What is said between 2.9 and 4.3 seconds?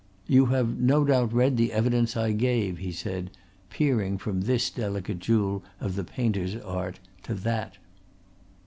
said, peering